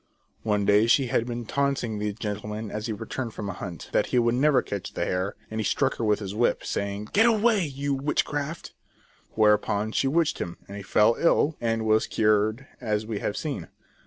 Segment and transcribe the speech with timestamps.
[0.41, 4.07] One day she had been taunting the gentleman as he returned from a hunt, that
[4.07, 7.27] he could never catch the hare, and he struck her with his whip, saying:" Get
[7.27, 8.73] away, you witchcraft!"
[9.35, 13.67] Whereupon she witched him, and he fell ill, and was cured as we have seen.